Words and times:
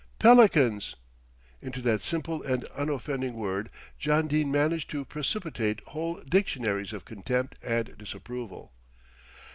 "Pelicans!" 0.17 0.95
Into 1.61 1.79
that 1.83 2.01
simple 2.01 2.41
and 2.41 2.63
unoffending 2.75 3.35
word 3.35 3.69
John 3.99 4.27
Dene 4.27 4.49
managed 4.49 4.89
to 4.89 5.05
precipitate 5.05 5.79
whole 5.89 6.19
dictionaries 6.27 6.91
of 6.91 7.05
contempt 7.05 7.53
and 7.61 7.95
disapproval. 7.99 8.71